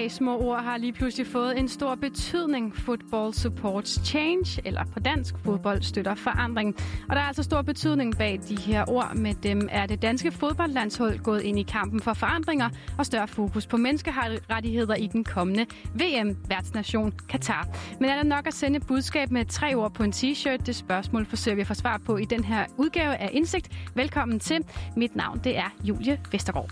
[0.00, 2.76] tre små ord har lige pludselig fået en stor betydning.
[2.76, 6.76] Football supports change, eller på dansk, fodbold støtter forandring.
[7.08, 9.12] Og der er altså stor betydning bag de her ord.
[9.14, 12.68] Med dem er det danske fodboldlandshold gået ind i kampen for forandringer
[12.98, 17.68] og større fokus på menneskerettigheder i den kommende VM-værtsnation Katar.
[18.00, 20.66] Men er der nok at sende et budskab med tre ord på en t-shirt?
[20.66, 23.68] Det spørgsmål forsøger vi at få svar på i den her udgave af Indsigt.
[23.94, 24.64] Velkommen til.
[24.96, 26.70] Mit navn det er Julie Vestergaard.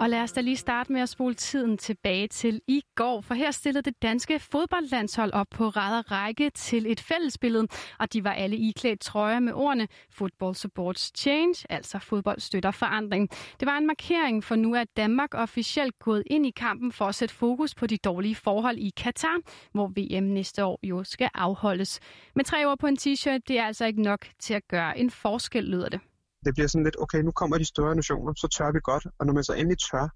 [0.00, 3.34] Og lad os da lige starte med at spole tiden tilbage til i går, for
[3.34, 7.66] her stillede det danske fodboldlandshold op på ræd og række til et fællesbillede,
[7.98, 13.28] og de var alle iklædt trøjer med ordene Football Supports Change, altså fodbold støtter forandring.
[13.60, 17.14] Det var en markering, for nu er Danmark officielt gået ind i kampen for at
[17.14, 19.38] sætte fokus på de dårlige forhold i Katar,
[19.72, 22.00] hvor VM næste år jo skal afholdes.
[22.34, 25.10] Med tre år på en t-shirt, det er altså ikke nok til at gøre en
[25.10, 26.00] forskel, lyder det
[26.44, 29.26] det bliver sådan lidt, okay, nu kommer de større nationer, så tør vi godt, og
[29.26, 30.08] når man så endelig tør,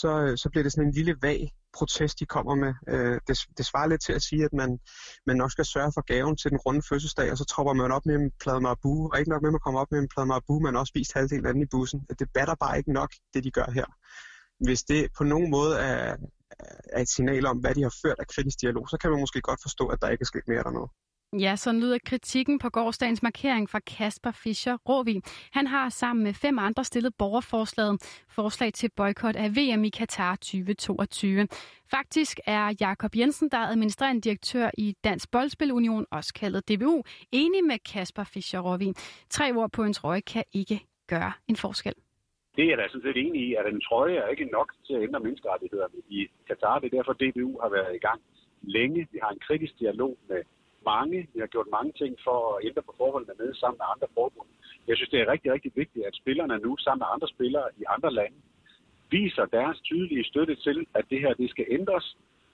[0.00, 2.72] så, øh, så bliver det sådan en lille vag protest, de kommer med.
[2.88, 4.78] Øh, det, det svarer lidt til at sige, at man,
[5.26, 8.06] man nok skal sørge for gaven til den runde fødselsdag, og så tropper man op
[8.06, 10.26] med en plade marabu, og ikke nok med, at man kommer op med en plade
[10.26, 12.00] marabu, man også spist halvdelen af den i bussen.
[12.18, 13.86] Det batter bare ikke nok, det de gør her.
[14.66, 16.16] Hvis det på nogen måde er,
[16.96, 19.40] er et signal om, hvad de har ført af kritisk dialog, så kan man måske
[19.40, 20.88] godt forstå, at der ikke er sket mere dernede.
[21.40, 25.20] Ja, sådan lyder kritikken på gårdsdagens markering fra Kasper Fischer Råvi.
[25.52, 30.36] Han har sammen med fem andre stillet borgerforslaget forslag til boykot af VM i Katar
[30.36, 31.48] 2022.
[31.90, 37.64] Faktisk er Jakob Jensen, der er administrerende direktør i Dansk Boldspilunion, også kaldet DBU, enig
[37.64, 38.92] med Kasper Fischer Råvi.
[39.30, 41.94] Tre ord på en trøje kan ikke gøre en forskel.
[42.56, 44.94] Det er jeg da sådan set enig i, at en trøje er ikke nok til
[44.94, 46.78] at ændre menneskerettighederne i Katar.
[46.78, 48.20] Det er derfor, DBU har været i gang
[48.62, 49.08] længe.
[49.12, 50.42] Vi har en kritisk dialog med
[50.92, 51.28] mange.
[51.34, 54.48] Vi har gjort mange ting for at ændre på forholdene med sammen med andre forbund.
[54.88, 57.84] Jeg synes, det er rigtig, rigtig vigtigt, at spillerne nu sammen med andre spillere i
[57.96, 58.38] andre lande
[59.16, 62.06] viser deres tydelige støtte til, at det her det skal ændres.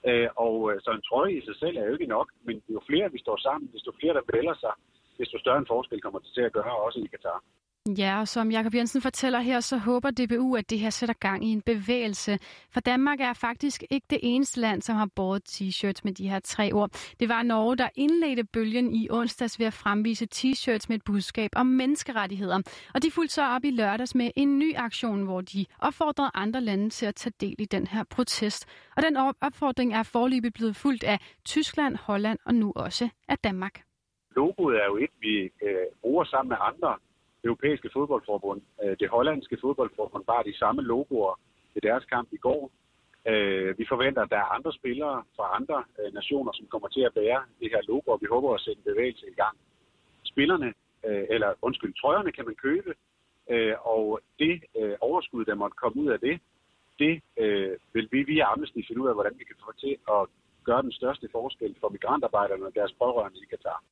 [0.09, 2.79] Øh, og øh, så en trøje i sig selv er jo ikke nok, men jo
[2.89, 4.73] flere vi står sammen, desto flere der vælger sig,
[5.19, 7.39] desto større en forskel kommer det til at gøre også i Katar.
[7.87, 11.45] Ja, og som Jakob Jensen fortæller her, så håber DBU, at det her sætter gang
[11.45, 12.39] i en bevægelse.
[12.73, 16.39] For Danmark er faktisk ikke det eneste land, som har båret t-shirts med de her
[16.39, 16.89] tre ord.
[17.19, 21.49] Det var Norge, der indledte bølgen i onsdags ved at fremvise t-shirts med et budskab
[21.55, 22.59] om menneskerettigheder.
[22.93, 26.61] Og de fulgte så op i lørdags med en ny aktion, hvor de opfordrede andre
[26.61, 28.65] lande til at tage del i den her protest.
[28.97, 33.81] Og den opfordring er forløbig blevet fuldt af Tyskland, Holland og nu også af Danmark.
[34.35, 36.95] Logoet er jo et, vi øh, bruger sammen med andre
[37.43, 38.61] europæiske fodboldforbund.
[38.83, 41.39] Øh, det hollandske fodboldforbund bare de samme logoer
[41.73, 42.71] til deres kamp i går.
[43.27, 47.01] Øh, vi forventer, at der er andre spillere fra andre øh, nationer, som kommer til
[47.01, 49.57] at bære det her logo, og vi håber at sætte en bevægelse i gang.
[50.23, 50.73] Spillerne,
[51.07, 52.93] øh, eller undskyld, trøjerne kan man købe,
[53.49, 56.39] øh, og det øh, overskud, der måtte komme ud af det,
[56.99, 57.21] det
[57.93, 60.21] vil vi via Amnesty finde ud af, hvordan vi kan få til at
[60.63, 63.83] gøre den største forskel for migrantarbejderne og deres pårørende i Katar.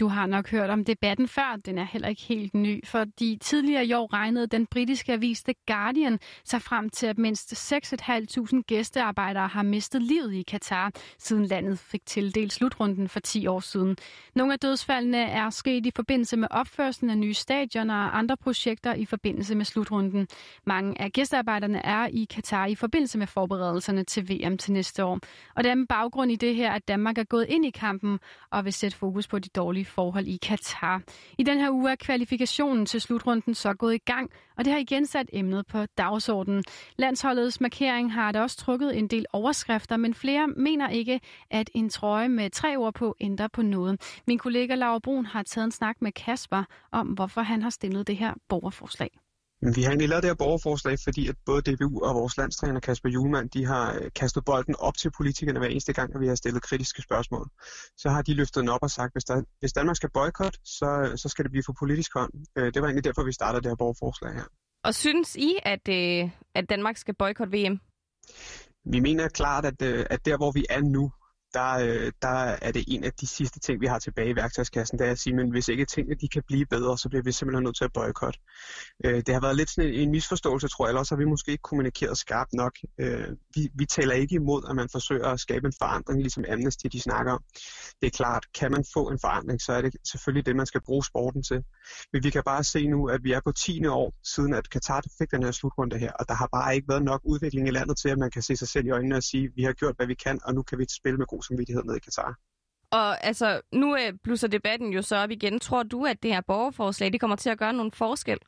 [0.00, 3.86] Du har nok hørt om debatten før, den er heller ikke helt ny, fordi tidligere
[3.86, 9.48] i år regnede den britiske avis The Guardian sig frem til, at mindst 6.500 gæstearbejdere
[9.48, 13.96] har mistet livet i Katar, siden landet fik tildelt slutrunden for 10 år siden.
[14.34, 18.94] Nogle af dødsfaldene er sket i forbindelse med opførelsen af nye stadioner og andre projekter
[18.94, 20.28] i forbindelse med slutrunden.
[20.66, 25.18] Mange af gæstearbejderne er i Katar i forbindelse med forberedelserne til VM til næste år.
[25.54, 28.18] Og det er med baggrund i det her, at Danmark er gået ind i kampen
[28.50, 31.02] og vil sætte fokus på de dårlige forhold i Katar.
[31.38, 34.80] I den her uge er kvalifikationen til slutrunden så gået i gang, og det har
[34.80, 36.64] igen sat emnet på dagsordenen.
[36.96, 41.90] Landsholdets markering har da også trukket en del overskrifter, men flere mener ikke, at en
[41.90, 44.20] trøje med tre ord på ændrer på noget.
[44.26, 48.06] Min kollega Laura Brun har taget en snak med Kasper om, hvorfor han har stillet
[48.06, 49.10] det her borgerforslag.
[49.62, 53.08] Vi har egentlig lavet det her borgerforslag, fordi at både DBU og vores landstræner Kasper
[53.08, 56.34] Julemand, de har øh, kastet bolden op til politikerne hver eneste gang, at vi har
[56.34, 57.48] stillet kritiske spørgsmål.
[57.96, 61.12] Så har de løftet den op og sagt, hvis, der, hvis Danmark skal boykotte, så,
[61.16, 62.32] så skal det blive for politisk hånd.
[62.58, 64.44] Øh, det var egentlig derfor, vi startede det her borgerforslag her.
[64.84, 67.80] Og synes I, at, øh, at Danmark skal boykotte VM?
[68.84, 71.12] Vi mener klart, at, at der, hvor vi er nu,
[71.54, 74.98] der, øh, der er det en af de sidste ting, vi har tilbage i værktøjskassen,
[74.98, 77.32] det er at sige, men hvis ikke tingene de kan blive bedre, så bliver vi
[77.32, 78.38] simpelthen nødt til at boykotte.
[79.04, 81.24] Øh, det har været lidt sådan en, en misforståelse, tror jeg, eller også har vi
[81.24, 82.72] måske ikke kommunikeret skarpt nok.
[83.00, 86.86] Øh, vi, vi taler ikke imod, at man forsøger at skabe en forandring, ligesom Amnesty
[86.92, 87.42] de snakker om.
[88.00, 90.80] Det er klart, kan man få en forandring, så er det selvfølgelig det, man skal
[90.80, 91.62] bruge sporten til.
[92.12, 93.86] Men vi kan bare se nu, at vi er på 10.
[93.86, 97.02] år siden, at Katar fik den her slutrunde her, og der har bare ikke været
[97.02, 99.50] nok udvikling i landet til, at man kan se sig selv i øjnene og sige,
[99.56, 101.96] vi har gjort, hvad vi kan, og nu kan vi spille med god samvittighed ned
[101.96, 102.38] i Katar.
[102.90, 105.60] Og altså, nu øh, blusser debatten jo så op igen.
[105.60, 108.38] Tror du, at det her borgerforslag det kommer til at gøre nogen forskel?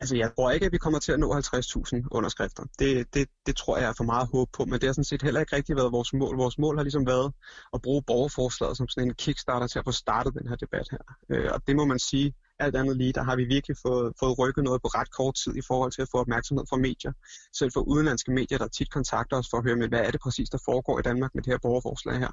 [0.00, 2.64] Altså, jeg tror ikke, at vi kommer til at nå 50.000 underskrifter.
[2.78, 5.22] Det, det, det tror jeg er for meget håb på, men det har sådan set
[5.22, 6.36] heller ikke rigtig været vores mål.
[6.36, 7.32] Vores mål har ligesom været
[7.74, 11.04] at bruge borgerforslaget som sådan en kickstarter til at få startet den her debat her.
[11.30, 14.38] Øh, og det må man sige, alt andet lige, der har vi virkelig fået, fået
[14.38, 17.12] rykket noget på ret kort tid i forhold til at få opmærksomhed fra medier.
[17.58, 20.20] Selv for udenlandske medier, der tit kontakter os for at høre med, hvad er det
[20.20, 22.32] præcis, der foregår i Danmark med det her borgerforslag her.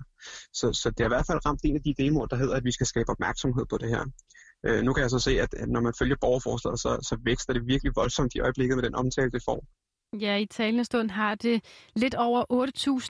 [0.54, 2.64] Så, så det har i hvert fald ramt en af de demoer, der hedder, at
[2.64, 4.04] vi skal skabe opmærksomhed på det her.
[4.66, 7.54] Øh, nu kan jeg så se, at, at når man følger borgerforslaget, så, så vækster
[7.54, 9.60] det virkelig voldsomt i øjeblikket med den omtale, det får.
[10.14, 11.64] Ja, i talende stund har det
[11.96, 12.44] lidt over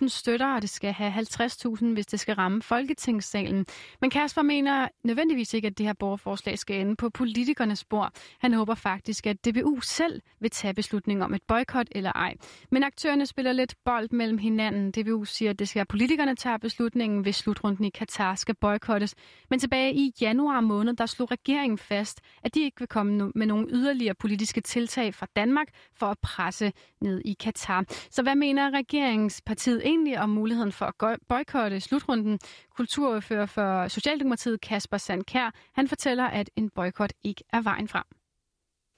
[0.01, 3.65] 8.000 støtter, og det skal have 50.000, hvis det skal ramme Folketingssalen.
[4.01, 8.11] Men Kasper mener nødvendigvis ikke, at det her borgerforslag skal ende på politikernes spor.
[8.39, 12.35] Han håber faktisk, at DBU selv vil tage beslutning om et boykot eller ej.
[12.71, 14.91] Men aktørerne spiller lidt bold mellem hinanden.
[14.91, 18.55] DBU siger, at det skal være politikerne, der tager beslutningen, hvis slutrunden i Katar skal
[18.55, 19.15] boykottes.
[19.49, 23.47] Men tilbage i januar måned, der slog regeringen fast, at de ikke vil komme med
[23.47, 27.85] nogen yderligere politiske tiltag fra Danmark for at presse ned i Katar.
[28.11, 32.39] Så hvad mener regeringspartiet egentlig om muligheden for at boykotte slutrunden?
[32.75, 38.03] Kulturfører for Socialdemokratiet Kasper Sandkær, han fortæller, at en boykot ikke er vejen frem.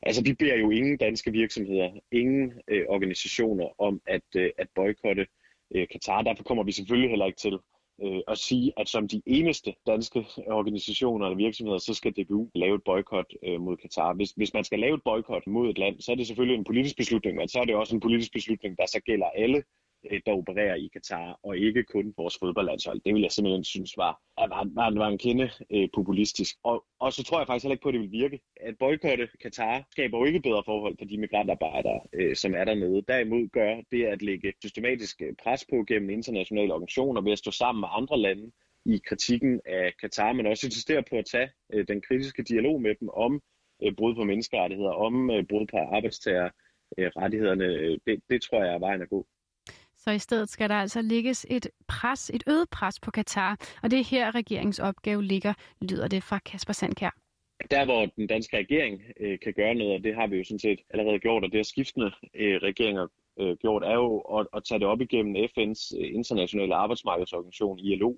[0.03, 5.27] Altså, vi beder jo ingen danske virksomheder, ingen øh, organisationer om at, øh, at boykotte
[5.75, 6.21] øh, Katar.
[6.21, 7.57] Derfor kommer vi selvfølgelig heller ikke til
[8.03, 12.75] øh, at sige, at som de eneste danske organisationer eller virksomheder, så skal DBU lave
[12.75, 14.13] et boykot øh, mod Katar.
[14.13, 16.63] Hvis, hvis man skal lave et boykot mod et land, så er det selvfølgelig en
[16.63, 19.63] politisk beslutning, men så er det også en politisk beslutning, der så gælder alle
[20.11, 23.01] Øh, der opererer i Katar, og ikke kun vores fodboldlandshold.
[23.05, 26.55] Det vil jeg simpelthen synes var, var, var, var en kende øh, populistisk.
[26.63, 28.39] Og, og så tror jeg faktisk heller ikke på, at det vil virke.
[28.61, 33.01] At boykotte Katar skaber jo ikke bedre forhold for de migrantarbejdere, øh, som er dernede.
[33.07, 37.51] Derimod gør det at lægge systematisk øh, pres på gennem internationale organisationer ved at stå
[37.51, 38.51] sammen med andre lande
[38.85, 42.95] i kritikken af Katar, men også insistere på at tage øh, den kritiske dialog med
[42.99, 43.41] dem om
[43.83, 47.65] øh, brud på menneskerettigheder, om øh, brud på arbejdstagerrettighederne.
[47.65, 49.27] Øh, øh, det, det tror jeg er vejen at gå.
[50.03, 53.91] Så i stedet skal der altså lægges et pres, et øget pres på Katar, og
[53.91, 57.15] det er her regeringens opgave ligger, lyder det fra Kasper Sandkær.
[57.71, 60.59] Der, hvor den danske regering øh, kan gøre noget, og det har vi jo sådan
[60.59, 63.07] set allerede gjort, og det har skiftende øh, regeringer
[63.39, 68.13] øh, gjort, er jo at, at tage det op igennem FN's øh, internationale arbejdsmarkedsorganisation, ILO,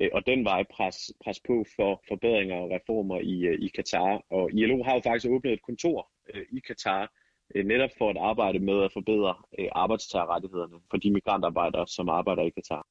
[0.00, 4.24] øh, og den vej pres, pres på for forbedringer og reformer i, øh, i Katar.
[4.30, 7.08] Og ILO har jo faktisk åbnet et kontor øh, i Katar, Øh,
[7.54, 12.42] Øh, netop for at arbejde med at forbedre øh, arbejdstagerrettighederne for de migrantarbejdere, som arbejder
[12.42, 12.86] i Katar.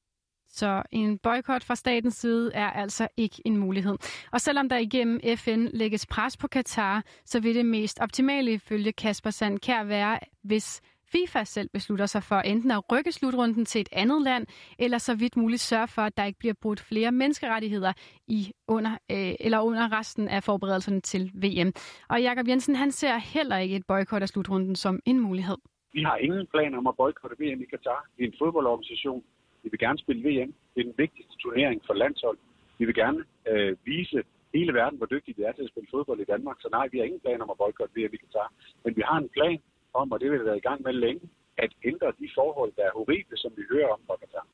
[0.48, 3.96] Så en boykot fra statens side er altså ikke en mulighed.
[4.32, 8.92] Og selvom der igennem FN lægges pres på Katar, så vil det mest optimale ifølge
[8.92, 10.80] Kasper Sandkær være, hvis
[11.14, 14.46] FIFA selv beslutter sig for enten at rykke slutrunden til et andet land,
[14.78, 17.92] eller så vidt muligt sørge for, at der ikke bliver brudt flere menneskerettigheder
[18.28, 21.70] i under, øh, eller under resten af forberedelserne til VM.
[22.08, 25.56] Og Jakob Jensen, han ser heller ikke et boykot af slutrunden som en mulighed.
[25.92, 28.06] Vi har ingen planer om at boykotte VM i Katar.
[28.16, 29.24] Vi er en fodboldorganisation.
[29.62, 30.50] Vi vil gerne spille VM.
[30.74, 32.38] Det er den vigtigste turnering for landshold.
[32.78, 34.22] Vi vil gerne øh, vise
[34.54, 36.56] hele verden, hvor dygtige vi er til at spille fodbold i Danmark.
[36.60, 38.48] Så nej, vi har ingen planer om at boykotte VM i Katar.
[38.84, 39.58] Men vi har en plan
[39.94, 41.24] om, og det vil vi være i gang med længe,
[41.64, 44.46] at ændre de forhold, der er horrible, som vi hører om fra Katar.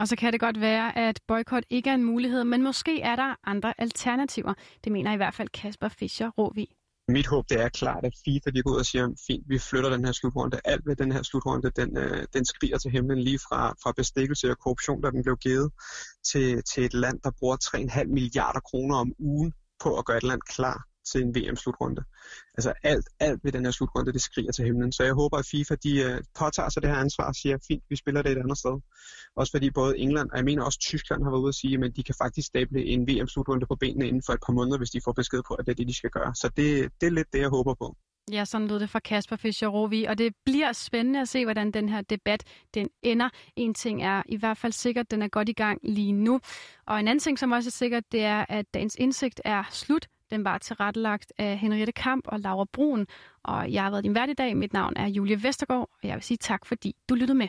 [0.00, 3.16] Og så kan det godt være, at boykot ikke er en mulighed, men måske er
[3.16, 4.54] der andre alternativer.
[4.84, 6.66] Det mener i hvert fald Kasper Fischer Råvi.
[7.08, 9.90] Mit håb det er klart, at FIFA de går ud og siger, fint, vi flytter
[9.90, 10.60] den her slutrunde.
[10.64, 14.50] Alt ved den her slutrunde, den, øh, den skriger til himlen lige fra, fra bestikkelse
[14.50, 15.72] og korruption, der den blev givet,
[16.30, 20.22] til, til et land, der bruger 3,5 milliarder kroner om ugen på at gøre et
[20.22, 22.02] land klar til en VM-slutrunde.
[22.54, 24.92] Altså alt, alt ved den her slutrunde, det skriger til himlen.
[24.92, 27.84] Så jeg håber, at FIFA de, uh, påtager sig det her ansvar og siger, fint,
[27.88, 28.80] vi spiller det et andet sted.
[29.36, 31.96] Også fordi både England, og jeg mener også Tyskland har været ude at sige, at
[31.96, 35.00] de kan faktisk stable en VM-slutrunde på benene inden for et par måneder, hvis de
[35.04, 36.34] får besked på, at det er det, de skal gøre.
[36.34, 37.96] Så det, det er lidt det, jeg håber på.
[38.32, 41.70] Ja, sådan lød det fra Kasper Fischer Rovi, og det bliver spændende at se, hvordan
[41.70, 43.28] den her debat den ender.
[43.56, 46.40] En ting er i hvert fald sikkert, den er godt i gang lige nu.
[46.86, 50.08] Og en anden ting, som også er sikkert, det er, at dagens indsigt er slut.
[50.30, 53.06] Den var tilrettelagt af Henriette Kamp og Laura Brun,
[53.42, 54.56] og jeg har været din vært i dag.
[54.56, 57.48] Mit navn er Julie Vestergaard, og jeg vil sige tak, fordi du lyttede med.